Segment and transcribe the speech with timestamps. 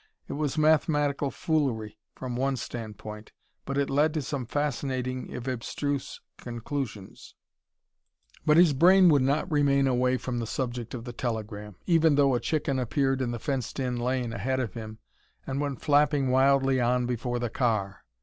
[0.27, 3.31] It was mathematical foolery, from one standpoint,
[3.65, 7.35] but it led to some fascinating if abstruse conclusions.
[8.43, 12.33] But his brain would not remain away from the subject of the telegram, even though
[12.33, 14.97] a chicken appeared in the fenced in lane ahead of him
[15.45, 18.03] and went flapping wildly on before the car.